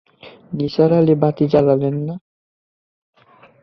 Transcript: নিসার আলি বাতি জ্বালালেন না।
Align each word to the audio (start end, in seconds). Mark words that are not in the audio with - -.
নিসার 0.51 0.91
আলি 0.93 1.15
বাতি 1.21 1.45
জ্বালালেন 1.51 1.95
না। 2.07 2.15